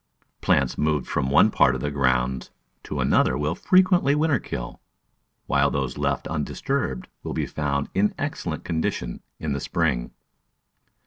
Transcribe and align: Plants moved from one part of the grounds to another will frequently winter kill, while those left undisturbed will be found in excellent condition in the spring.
Plants 0.41 0.79
moved 0.79 1.05
from 1.05 1.29
one 1.29 1.51
part 1.51 1.75
of 1.75 1.81
the 1.81 1.91
grounds 1.91 2.49
to 2.85 3.01
another 3.01 3.37
will 3.37 3.53
frequently 3.53 4.15
winter 4.15 4.39
kill, 4.39 4.81
while 5.45 5.69
those 5.69 5.95
left 5.95 6.27
undisturbed 6.27 7.07
will 7.21 7.33
be 7.35 7.45
found 7.45 7.87
in 7.93 8.15
excellent 8.17 8.63
condition 8.63 9.21
in 9.37 9.53
the 9.53 9.59
spring. 9.59 10.09